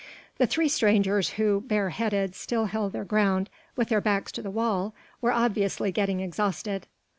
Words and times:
The 0.39 0.47
three 0.47 0.67
strangers 0.67 1.33
who, 1.33 1.61
bare 1.61 1.91
headed, 1.91 2.33
still 2.33 2.65
held 2.65 2.91
their 2.93 3.03
ground 3.05 3.51
with 3.75 3.89
their 3.89 4.01
backs 4.01 4.31
to 4.31 4.41
the 4.41 4.49
wall 4.49 4.95
were 5.21 5.31
obviously 5.31 5.91
getting 5.91 6.21
exhausted. 6.21 6.87